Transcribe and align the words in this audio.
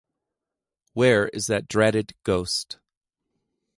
Where 0.93 1.27
is 1.27 1.45
that 1.45 1.67
dratted 1.67 2.15
ghost? 2.23 2.79